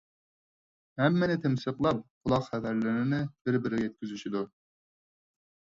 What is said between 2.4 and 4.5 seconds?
خەۋەرلىرىنى بىر- بىرىگە يەتكۈزۈشىدۇ.